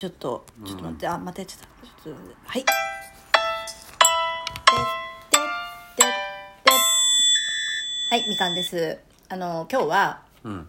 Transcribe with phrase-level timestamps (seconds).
[0.00, 1.86] ちょっとちょっと待って、あまたやっちゃった。
[2.02, 2.64] ちょっとはい。
[2.64, 2.66] で
[5.30, 5.42] で
[5.98, 6.72] でで
[8.08, 8.98] はいみかんです。
[9.28, 10.66] あの今日はうん。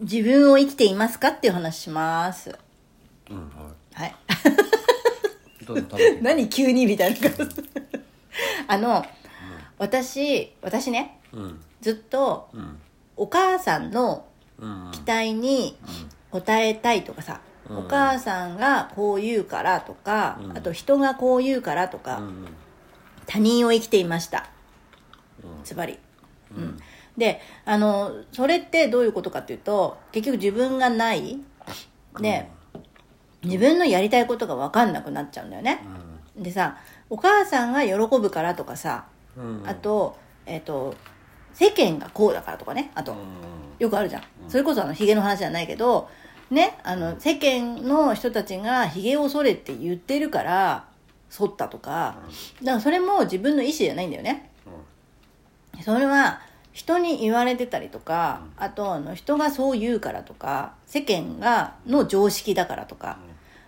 [0.00, 2.58] 自分を生きていますかっていう話します。
[3.30, 4.14] うんははい。
[5.60, 7.28] いどうぞ食べて何急にみたいな。
[8.68, 9.04] あの、
[9.76, 11.60] 私私ねうん。
[11.82, 12.78] ずっとうん。
[13.18, 14.24] お母さんの
[14.58, 14.90] うん。
[14.92, 15.76] 期待に
[16.32, 20.56] 応えたいとかさ、うんお母さんがこう言うからとか、うん。
[20.56, 22.46] あと人がこう言うからとか、うん
[23.28, 24.48] 他人を生きていました。
[25.42, 25.64] うん。
[25.64, 25.98] ズバリ、
[26.56, 26.78] うん、
[27.16, 31.40] であのそれってどういうことかっていうと結局自分がない。
[32.20, 32.48] で
[33.42, 35.80] 自分のやりたいことが分かんなくなっちゃうんだよね。
[36.36, 36.76] でさ
[37.10, 39.06] お母さんが喜ぶからとかさ
[39.64, 40.94] あと,、えっと
[41.52, 43.18] 世間がこうだからとかねあと、うん
[43.78, 46.08] よくあるじゃん、それこそあのヒゲの話じゃないけど
[46.50, 50.84] ねあの世間の人たちがヒゲを剃れって言ってるから
[51.28, 52.16] 剃ったとか
[52.62, 54.50] だからそれも自分の意思じゃないんだよね。
[55.82, 56.40] それは
[56.72, 63.18] 人に言われてたりとかあとあの人がそう言うからとか世間がの常識だからとか、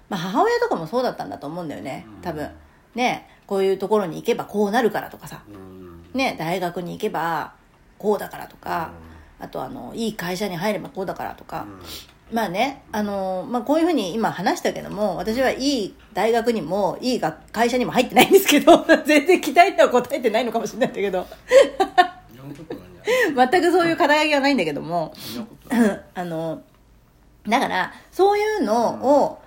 [0.08, 2.50] まあ、母親とかもそうだったんだと思うんだよね多分。
[2.94, 5.42] ねこういうところに行けばこうなるからとかさ。
[5.48, 6.04] うん。
[6.14, 7.54] ね大学に行けば
[7.98, 8.92] こうだからとか、
[9.40, 11.66] あとあのいい会社に入ればこうだからとか、
[12.32, 21.26] まあねあの、まあ、こういうふうに今話したけども私はいい大学にもいい学会社にも入ってないんですけど 全然期待には答えてないのかもしれないんだけど
[23.34, 25.14] 全くそういう肩書きはないんだけども
[26.14, 26.62] あの
[27.48, 29.38] だからそういうのを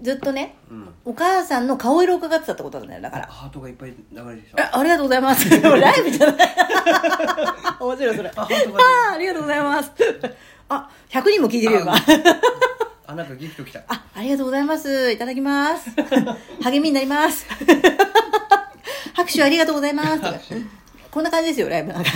[0.00, 5.50] ずっとねうんお母さんの顔色を伺ってたってことなんだよだからハートがいっぱい流れてきたあありがとうございます。
[5.60, 6.48] ライブじゃない。
[7.80, 8.32] 面白いそれ。
[8.36, 8.46] あ
[9.10, 9.92] あ、ありがとうございます。
[10.74, 11.94] あ、100人も聞いてるよ、今。
[13.06, 15.10] あなんかギフト来た あ、ありがとうございます。
[15.12, 15.90] いただきます。
[16.62, 17.46] 励みになります。
[19.14, 20.22] 拍手ありがとうございます。
[21.10, 22.10] こんな感じですよ、ライブなんか。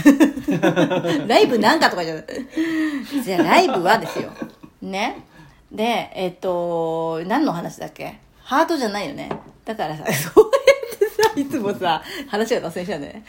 [1.27, 2.25] ライブなんかとかじゃない。
[3.23, 4.31] じゃあ、ライブはですよ。
[4.81, 5.23] ね。
[5.71, 8.19] で、えっと、何の話だっけ？
[8.43, 9.29] ハートじゃないよね。
[9.65, 13.25] だからさ、そうやってさ、いつもさ、話が脱線しちゃうんだよね。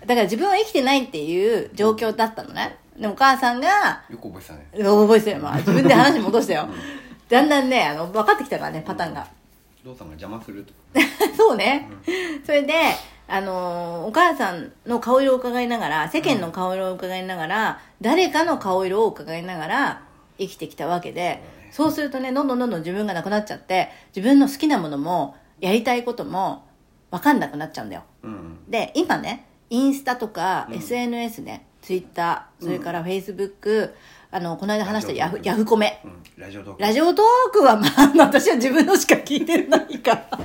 [0.00, 2.76] だから自分は生きてないっていう状況だったのね。
[2.98, 4.66] でもお母さんが、よく覚えてたね。
[4.84, 6.68] 覚えてたよ、まあ、 自分で話戻したよ。
[7.28, 9.26] だんだんね、あの、分かってきたからね、パターンが。
[9.84, 10.72] お父さんが邪魔すると
[11.36, 11.88] そうね。
[12.44, 12.74] それで、
[13.26, 20.02] あのーお母さんの顔色を伺いながら、世間の顔色を伺いながら、誰かの顔色を伺いながら
[20.38, 26.64] 生きてきたわけで、そうするとね、どんどんどんどん自分がなくなっちゃって、自分の好きなものも、やりたいことも、
[27.10, 28.02] 分かんなくなっちゃうんだよ。
[28.22, 28.70] うん。
[28.70, 33.92] で、今ね、インスタとか SNS ね、ツイッター、それからフェイスブック、
[34.30, 36.00] あの、この間話したヤフヤフコメ。
[36.04, 36.08] う
[36.40, 36.42] ん。
[36.42, 36.82] ラジオトーク。
[36.82, 40.38] ラジオトークはまあ、 私は自分のしか聞いてないから。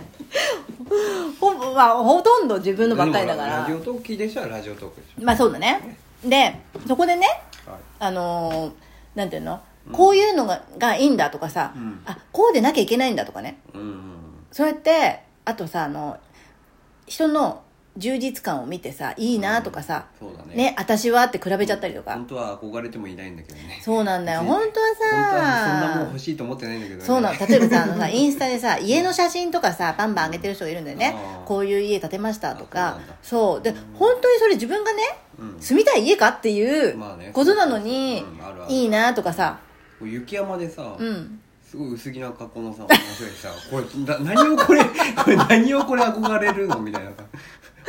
[1.40, 3.59] ほぼ、まあ、ほとんど自分のばっかりだから。
[3.59, 3.74] ラジ。
[3.74, 5.97] オトーク聞いてる人はラジオトークでしまあそうだね。
[6.26, 7.80] で、そこでね、ょはい。
[8.00, 8.72] あのー
[9.16, 9.62] なんていうの？
[9.92, 12.02] こういうのががいいんだとかさ、うん。
[12.06, 13.59] あ、こうでなきゃいけないんだとかね。
[13.74, 14.14] うんうん
[14.52, 16.18] そうやって、あとさ、あの、
[17.06, 17.62] 人の
[17.97, 20.56] 充実感を見てさ、いいなとかさ、そうだね。
[20.56, 22.13] ね、私はって比べちゃったりとか。
[22.13, 23.80] 本当は憧れてもいないんだけどね。
[23.84, 24.41] そうなんだよ。
[24.41, 27.06] 本当はさ、そんなもん欲しいと思ってないんだけどね。
[27.06, 27.47] そうなの。
[27.47, 31.16] 例えばさあのさインスタでさ家の写真とかさバンバン上げてる人がいるんだよね。
[31.16, 33.16] あーこういう家建てましたとあかそうなんだ。
[33.24, 33.62] そう。
[33.62, 35.03] で本当にそれ自分がね
[35.40, 35.59] うん。
[35.59, 36.97] 住みたい家かっていう
[37.34, 38.74] ことなのにうんあるある。
[38.74, 39.59] いいなとかさ。
[40.02, 41.40] 雪山でさ、うん。
[41.64, 46.79] すごい薄着な格好のさ面白いさこれな何をこれこれ何をこれ憧れるの？
[46.79, 47.16] みたいなさ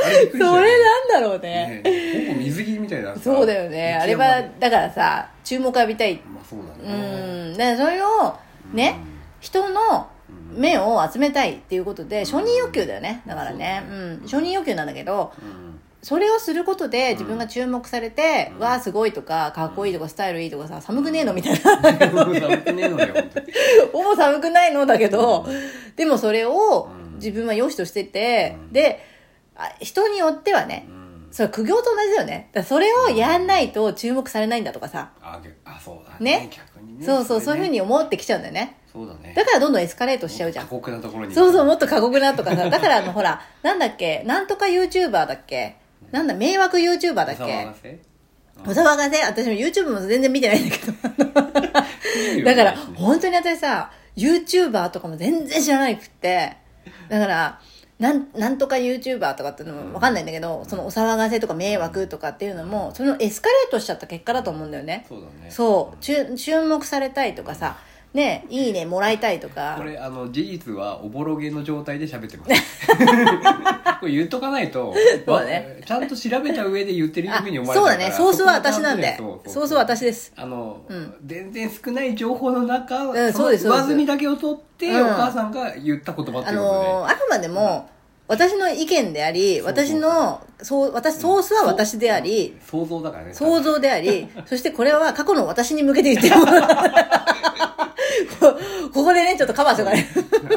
[0.05, 1.83] あれびっくりしたよそねれなんだろうね。
[1.85, 3.21] ねほぼ水着みたいなさ。
[3.21, 3.95] そうだよね。
[3.95, 4.43] あれ雪山で。
[4.43, 6.17] はだからさ注目浴びたい。
[6.27, 7.53] まあそうだうねん。
[7.53, 8.35] だからそれを
[8.73, 9.01] ね
[9.41, 10.09] 人の
[10.53, 13.23] 目を集めたいっていうことで承認欲求だよね。
[13.27, 13.85] だからね。
[13.91, 14.29] うん。
[14.29, 15.81] 承認欲求なんだけどうん。
[16.01, 21.59] それをすることで自分が注目されて、わあすごいとかかっこいいとかスタイルいいとかさ寒くねえのみたいな。
[21.83, 23.47] 寒くねえのよ本当に。
[23.93, 25.45] ほぼ寒くないのだけど、
[25.97, 27.19] でもそれをうん。
[27.19, 28.73] 自分は良しとしてて、うん。
[28.73, 29.18] であ
[29.81, 31.29] 人によってはねうん。
[31.31, 32.49] それ苦行と同じだよね。
[32.53, 36.39] だそれをやんないと注目されないんだとかさ、あげあそうだね。
[36.41, 36.51] ね？
[36.51, 37.05] 逆にね。
[37.05, 38.79] そうそうそういうふうにに思ってきちゃうんだよね。
[38.91, 39.35] そうだね。
[39.37, 40.65] だからどんどんエスカレートしちゃうじゃん。
[40.65, 41.35] 過酷なところに。
[41.35, 42.69] そうそうもっと過酷なとかさ。
[42.71, 44.23] だからあのほらなんだっけ？
[44.25, 45.77] なんとか YouTuber だっけ？
[46.11, 47.99] なんだ迷惑 YouTuber だっお騒けがせ？
[48.61, 49.23] お騒がせ？
[49.23, 52.45] 私も YouTube も全然見てないんだけど。
[52.45, 56.57] だから本当に私さ YouTuber とかも全然知らなくって。
[57.11, 57.61] だから
[57.99, 65.05] なんなんとか YouTuber とかっていうのも分かんないんだけど、そのお騒がせとか迷惑とかっていうのもそのエスカレートしちゃった結果だと思うんだよね。
[65.09, 65.51] そうだね。
[65.51, 65.97] そう。
[66.01, 67.77] 注注目されたいとかさ
[68.15, 69.75] ねいいねもらいたいとか。
[69.79, 72.89] これあの事実はおぼろげの状態で喋ってます。
[74.01, 74.95] これ言っとかないと
[75.27, 75.77] そうだね。
[75.81, 78.13] わちゃんと調べた上で言ってるあふうに思われそうだね。
[78.13, 79.17] ソースは私なんで。
[79.17, 80.33] ソースは私です。
[80.37, 81.15] あの、うん。
[81.25, 83.69] 全然少ない情報の中、うですそうです。
[83.69, 85.07] 上積みだけを取って、うん。
[85.07, 87.89] お母さんが言った言葉ってあいうことで、のーあくまでも
[88.29, 93.33] 私の意見であり私のそう私ソースは私であり想像だからね。
[93.33, 96.37] 想像でありそしてこれは過去の私に向けて言ってる
[98.99, 100.07] こここでねちょっとカバーしておかない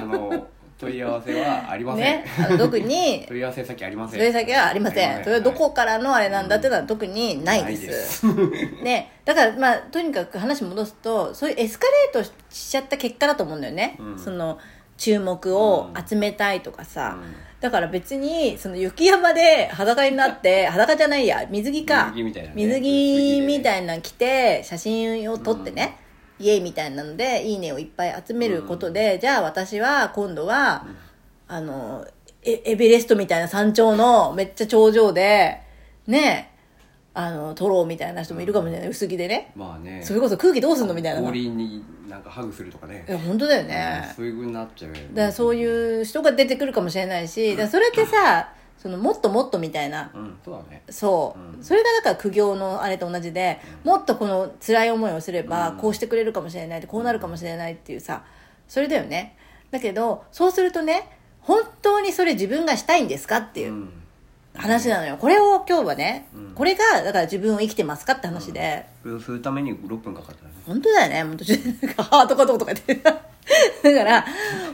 [0.01, 0.47] あの
[0.79, 2.25] 問い合わせはありません、ね
[2.57, 4.19] 特に 問い合わせ先ありません。
[4.19, 5.23] それ先はありません。
[5.23, 8.25] それはどこかからのあれなんだっていうのは特にないです,、
[8.83, 14.19] ねだからまあとにかく話戻すとそういうエスカレートしちゃった結果だと思うんだよね、うん。
[14.19, 14.57] その
[14.97, 17.35] 注目を集めたいとかさ、うん。
[17.59, 22.11] だから別にその雪山で裸になって 裸じゃないや水着か。
[22.15, 22.53] 水着みたいなね。
[22.55, 25.97] 水着みたいなの着て写真を撮ってね、
[26.41, 30.85] イエイみたいなので「いいね」をいっぱい集めることで、じゃあ私は今度は、
[31.47, 32.05] あの
[32.43, 35.61] エエベレストみたいな山頂のめっちゃ頂上で
[36.07, 36.51] ね
[37.13, 38.87] あの撮ろうみたいな人もいるかもしれない。
[38.87, 39.51] 薄着でね。
[39.55, 40.01] まあね。
[40.03, 43.05] それこそ空気どうすんのみたいな氷になんかハグするとかね。
[43.07, 45.09] や本当だよね、うんそういうふうになっちゃうよね。
[45.13, 50.11] だからそういう人が出てくるかもしれないしだそれってさそのもっともっとみたいな。
[50.15, 50.81] うんそうだね。
[50.89, 51.63] そう、うん。
[51.63, 55.77] それがだから苦行のあれと同じで、もっとこの辛い思いをすればうん。
[55.77, 58.23] こうしてくれるかもしれないこうなるかもしれないっていうさ
[58.67, 59.37] それだよね。
[59.69, 61.09] だけどそうするとね
[61.41, 63.93] 本当にそれ自分がしたいんですかっていううん。
[64.55, 65.15] 話なのよ。
[65.17, 66.51] これを今日はね、うん。
[66.55, 70.51] これがだから自分を生きてますかって話で、それをするために6分かかったね。
[70.65, 71.23] 本当だよね。
[71.23, 71.45] 本当
[71.87, 73.30] なんかハートかどうとか言って
[73.83, 74.25] だから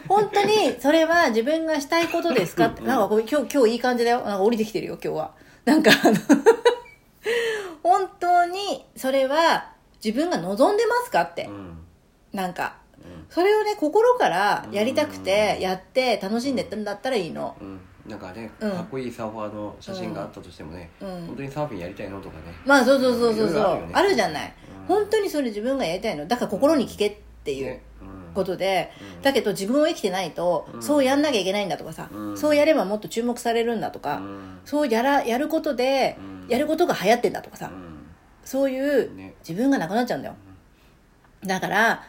[0.07, 2.67] 本当にそれは自分がしたいことですか？
[2.67, 4.21] ってなんか今日今日いい感じだよ。
[4.21, 5.31] なんか降りてきてるよ今日は。
[5.65, 6.15] なんかあの
[7.83, 9.71] 本当にそれは
[10.03, 11.45] 自分が望んでますかって。
[11.45, 11.77] うん。
[12.33, 13.25] なんかうん。
[13.29, 17.55] それをね心からやりたくてやって楽しんでったんだったらいいの。
[17.59, 17.79] うん。
[18.07, 18.71] なんかね、うん。
[18.71, 21.09] かっこいいサーファーの写真があったとしてもね、うん。
[21.27, 22.43] 本当にサーフィンやりたいのとかね。
[22.65, 23.61] まあそうそうそうそうそう。
[23.61, 23.91] あるよね。
[23.95, 24.53] あるじゃない。
[24.81, 24.95] うん。
[24.95, 26.25] 本当にそれ自分がやりたいの。
[26.25, 27.65] だから心に聞けっていう。
[27.65, 27.71] ね。
[27.71, 27.86] うん
[28.37, 29.21] ことで、うん。
[29.21, 30.81] だけど自分を生きてないと、うん。
[30.81, 32.37] そうやんなきゃいけないんだとかさ、うん。
[32.37, 34.59] そうやればもっと注目されるんだとか、うん。
[34.63, 36.47] そうやらやることで、うん。
[36.47, 38.07] やることが流行ってんだとかさ、うん。
[38.45, 39.35] そういうね。
[39.47, 40.35] 自分がなくなっちゃうんだよ、
[41.45, 42.03] だから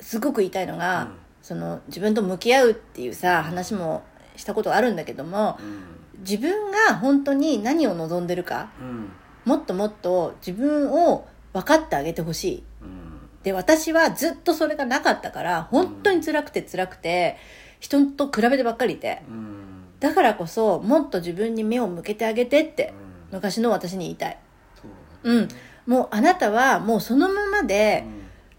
[0.00, 1.12] すごく言いたいのが、うん。
[1.42, 4.04] その自分と向き合うっていうさ話も
[4.36, 5.82] したことあるんだけどもうん。
[6.20, 9.10] 自分が本当に何を望んでるかうん。
[9.44, 12.64] もっともっと自分を分かってあげてほしい。
[12.82, 13.01] うん
[13.42, 17.36] で私はずっとそれがなかったから本当に辛くて辛くて
[17.80, 19.84] 人と比べてばっかりいてうん。
[20.00, 22.92] だからこそもっと自分に目を向けてあげてって
[23.30, 23.36] うん。
[23.36, 24.38] 昔の私に言いたい。
[24.80, 24.82] そ
[25.24, 25.48] ううん。
[25.86, 28.04] もうあなたはもうそのままで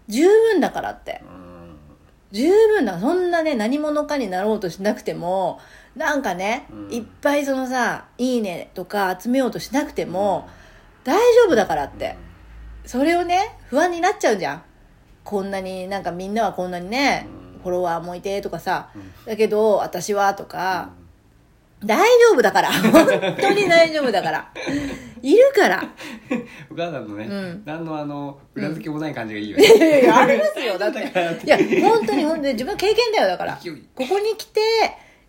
[0.08, 1.22] 十分だからって。
[1.22, 1.76] うん。
[2.32, 2.98] 十分だ。
[2.98, 5.60] そんなね何者かになろうとしなくても
[5.96, 6.92] なんかね、うん。
[6.92, 10.48] いっぱいそのさ「いいね」とか集めようとしなくても、
[11.04, 12.16] 大丈夫だからって、
[12.84, 14.62] それをね不安になっちゃうじゃん
[15.24, 17.26] こんなになんかみんなはこんなにね、
[17.56, 17.62] うん。
[17.62, 19.12] フォロワーもいてとかさ、うん。
[19.24, 20.90] だけど私はとか、
[21.84, 22.72] 大丈夫だから。
[22.72, 23.06] 本
[23.40, 24.50] 当に大丈夫だから。
[25.22, 25.82] いるから。
[26.70, 27.62] お母さんのね、うん。
[27.64, 30.76] 何のあの裏付けもない感じがいいよいやいね、やいやありますよ。
[30.78, 33.58] だっていや本当に本当に自分の経験だよだから。
[33.94, 34.60] ここに来て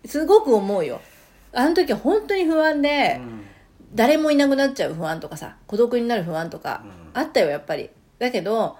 [0.04, 1.00] すごく思うよ。
[1.52, 3.42] あの時は本当に不安で、うん。
[3.94, 7.20] 誰もいなくなっちゃう不安とかさ孤独になる不安とか、うん。
[7.20, 7.90] あったよやっぱり。
[8.18, 8.76] だけど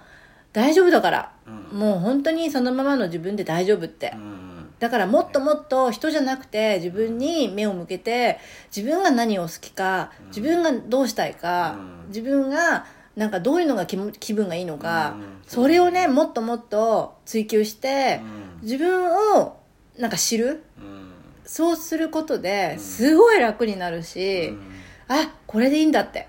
[0.57, 1.79] 大丈夫だから、うん。
[1.79, 4.73] もう本当にそのままの自分で大丈夫って、うん。
[4.79, 8.39] だからもっともっと人じゃなくて自分に目を向けて
[8.75, 12.07] 自分が何を好きか自分がどうしたいか、うん。
[12.07, 15.23] 自分がなんかどういうのが気も気分がいいのか、うん。
[15.45, 18.61] それをねもっともっと追求して、うん。
[18.63, 19.57] 自分を
[19.99, 21.11] なんか知るうん。
[21.45, 22.79] そうすることでうん。
[22.79, 24.59] すごい楽になるし、うん。
[25.07, 26.27] あこれでいいんだって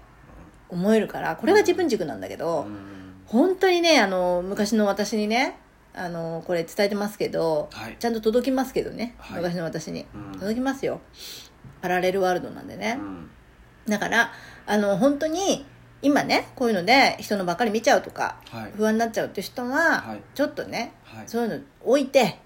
[0.69, 2.98] 思えるからこれが自分軸なんだけど、うん
[3.29, 5.59] 本当にねあの昔の私にね
[5.95, 7.97] あのこれ伝えてますけど、はい。
[7.99, 9.37] ちゃんと届きますけどね、はい。
[9.39, 10.33] 昔の私に、うん。
[10.33, 11.01] 届きますよ。
[11.83, 12.99] パラレルワールドなんでね。
[13.01, 13.31] う、ん。
[13.87, 14.33] だから
[14.67, 15.67] あの本当に
[16.01, 18.73] 今ねこういうので人のばっかり見ちゃうとかはい。
[18.77, 20.23] 不安になっちゃうっていう人は、はい。
[20.35, 21.29] ちょっとねはい。
[21.29, 22.39] そういうの置いて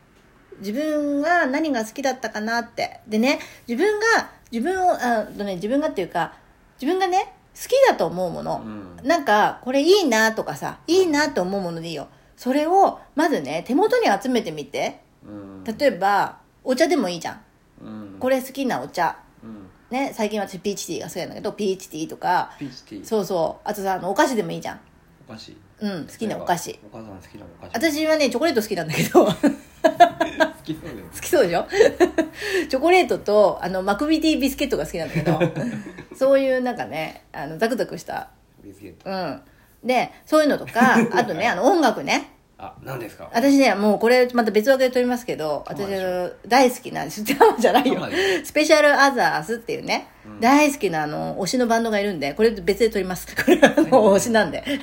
[0.60, 3.00] 自分が何が好きだったかなって。
[3.06, 6.34] でね自分が自分をあと、ね、自分がっていうか
[6.80, 12.08] 自分がね好きだと思うもの、うんなんかこれいいなとかさいいなと思うものでいいよ。
[12.36, 15.00] それをまずね手元に集めてみて。
[15.26, 15.64] うん。
[15.64, 17.40] 例えばお茶でもいいじゃん。
[17.84, 18.16] うん。
[18.18, 19.16] これ好きなお茶。
[19.42, 19.68] うん。
[19.90, 22.50] ね最近私ピーチティーが好きなんだけどピーチティーとか。
[22.58, 23.68] ピーチティーそうそう。
[23.68, 24.80] あとさあのお菓子でもいいじゃん。
[25.28, 25.56] お菓子。
[25.80, 26.78] うん好きなお菓子。
[26.92, 27.90] お母さん好きなお菓子。
[27.92, 29.24] 私はねチョコレート好きなんだけど。
[29.26, 31.02] 好好きそうだよね。
[31.20, 31.66] きそうでしょ？
[32.68, 35.38] チョコレートとあのマクビティビスケットが好きなんだけど。
[36.16, 38.28] そういうなんかねあのザクザクした
[39.04, 39.40] うん。
[39.84, 42.28] でそういうのとか あとねあの音楽ね。
[42.58, 43.28] あ何ですか？
[43.34, 45.84] 私ねもうこれまた別枠で撮りますけど私
[46.46, 48.00] 大好きなじゃないよ。
[48.44, 50.06] スペシャルアザースっていうね、
[50.40, 53.26] 大好きなあの推しのバンドがいるんでこれ別で撮ります。
[53.34, 54.62] これはもう推しなんで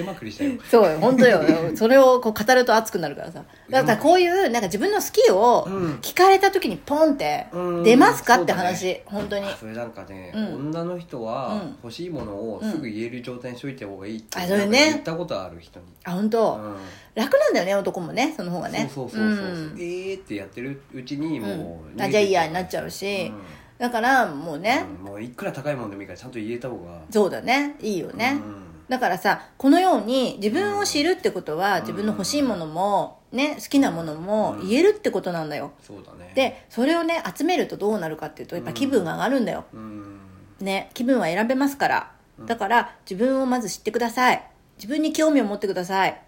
[0.00, 0.52] 腕まくりしたよ。
[0.70, 0.98] そうよ。
[0.98, 1.40] 本当よ。
[1.76, 3.44] それをこう語ると熱くなるからさ。
[3.68, 5.92] だからこういうなんか自分の好きをうん。
[6.00, 7.82] 聞かれた時にポンってうん。
[7.82, 8.68] 出ますかってそうだね。
[8.68, 9.46] 話、本当に。
[9.46, 10.54] あそれなんかね、うん。
[10.70, 11.76] 女の人はうん。
[11.82, 14.66] 欲しいものをすぐ言える状態にしといた方がいいって、あそれね。
[14.66, 16.76] なんか言ったことある人に、あ本当、うん。
[17.14, 18.90] 楽なんだよね男もねその方がね。
[18.94, 19.76] そうそうそうそう、ん。
[19.78, 22.02] えーってやってるうちにもう、うん。
[22.02, 23.32] あじゃあいいやになっちゃうし。
[23.78, 25.04] だからもうね、うん。
[25.06, 27.00] もういくら高いもんでもいいからちゃんと言えた方が。
[27.10, 27.76] そうだね。
[27.80, 35.72] いいよね、うんだからさこのように自分を知るってことは、自分の欲しいものもね好きなものも言えるってことなんだよ。
[35.80, 36.32] そうだね。
[36.34, 40.18] でそれをね集めるとどうなるかっていうとやっぱ気分が上がるんだよ、うん。
[40.60, 42.12] ね気分は選べますから。
[42.46, 44.42] だから自分をまず知ってください。
[44.76, 46.20] 自分に興味を持ってください。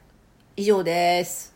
[0.56, 1.51] 以上です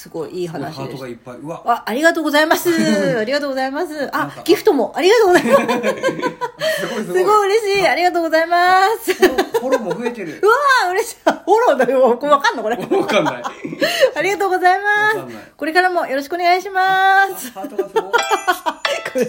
[0.00, 1.36] すごいいい話ハートがいっぱい。
[1.36, 1.58] うわ。
[1.64, 2.70] たあ ありがとうございます。
[3.18, 4.08] ありがとうございます。
[4.12, 5.60] あギフトもありがとうございます。
[6.80, 7.88] すごいすすごい嬉しい。
[7.88, 9.12] ありがとうございます。
[9.12, 10.40] フォローも増えてる。
[10.42, 11.16] うわー嬉しい。
[11.24, 12.02] フォローだよ。
[12.02, 12.76] わかんのこれ。
[12.76, 13.42] わかんない。
[14.16, 15.18] ありがとうございます。
[15.56, 17.50] これからもよろしくお願いします。
[17.52, 19.24] ハートがすごいこれ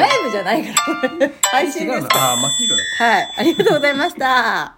[0.00, 0.70] ライブじゃないか
[1.20, 2.14] ら配信ですか？
[2.16, 2.82] 違うのあー真っ黄色だ。
[3.04, 3.34] はい。
[3.38, 4.74] ありがとうございました